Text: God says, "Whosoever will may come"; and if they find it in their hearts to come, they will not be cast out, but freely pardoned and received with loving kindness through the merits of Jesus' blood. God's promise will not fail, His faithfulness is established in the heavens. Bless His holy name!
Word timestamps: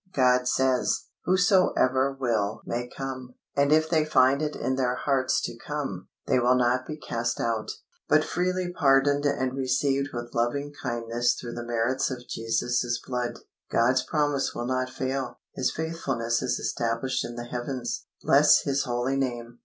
God 0.15 0.47
says, 0.47 1.03
"Whosoever 1.25 2.11
will 2.19 2.63
may 2.65 2.87
come"; 2.87 3.35
and 3.55 3.71
if 3.71 3.87
they 3.87 4.03
find 4.03 4.41
it 4.41 4.55
in 4.55 4.73
their 4.75 4.95
hearts 4.95 5.39
to 5.43 5.55
come, 5.55 6.07
they 6.25 6.39
will 6.39 6.55
not 6.55 6.87
be 6.87 6.97
cast 6.97 7.39
out, 7.39 7.69
but 8.09 8.23
freely 8.23 8.73
pardoned 8.75 9.27
and 9.27 9.53
received 9.55 10.09
with 10.11 10.33
loving 10.33 10.73
kindness 10.81 11.35
through 11.35 11.53
the 11.53 11.63
merits 11.67 12.09
of 12.09 12.27
Jesus' 12.27 12.99
blood. 13.05 13.37
God's 13.69 14.01
promise 14.01 14.55
will 14.55 14.65
not 14.65 14.89
fail, 14.89 15.35
His 15.53 15.69
faithfulness 15.71 16.41
is 16.41 16.57
established 16.57 17.23
in 17.23 17.35
the 17.35 17.45
heavens. 17.45 18.07
Bless 18.23 18.61
His 18.63 18.85
holy 18.85 19.17
name! 19.17 19.59